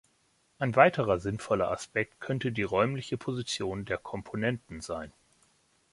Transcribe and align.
Ein 0.57 0.75
weiterer 0.75 1.19
sinnvoller 1.19 1.69
Aspekt 1.69 2.19
könnte 2.19 2.51
die 2.51 2.63
räumliche 2.63 3.19
Position 3.19 3.85
der 3.85 3.99
Komponenten 3.99 4.81
sein. 4.81 5.13